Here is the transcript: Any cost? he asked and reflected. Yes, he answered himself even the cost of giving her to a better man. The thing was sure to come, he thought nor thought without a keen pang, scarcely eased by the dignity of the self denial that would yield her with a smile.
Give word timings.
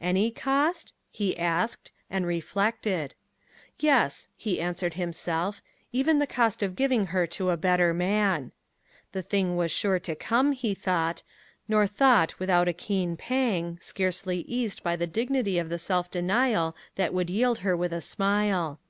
Any 0.00 0.30
cost? 0.30 0.94
he 1.10 1.38
asked 1.38 1.90
and 2.08 2.26
reflected. 2.26 3.14
Yes, 3.78 4.28
he 4.34 4.58
answered 4.58 4.94
himself 4.94 5.60
even 5.92 6.18
the 6.18 6.26
cost 6.26 6.62
of 6.62 6.74
giving 6.74 7.08
her 7.08 7.26
to 7.36 7.50
a 7.50 7.58
better 7.58 7.92
man. 7.92 8.52
The 9.12 9.20
thing 9.20 9.56
was 9.58 9.70
sure 9.70 9.98
to 9.98 10.14
come, 10.16 10.52
he 10.52 10.72
thought 10.74 11.22
nor 11.68 11.86
thought 11.86 12.38
without 12.38 12.66
a 12.66 12.72
keen 12.72 13.18
pang, 13.18 13.76
scarcely 13.78 14.38
eased 14.48 14.82
by 14.82 14.96
the 14.96 15.06
dignity 15.06 15.58
of 15.58 15.68
the 15.68 15.78
self 15.78 16.10
denial 16.10 16.74
that 16.94 17.12
would 17.12 17.28
yield 17.28 17.58
her 17.58 17.76
with 17.76 17.92
a 17.92 18.00
smile. 18.00 18.80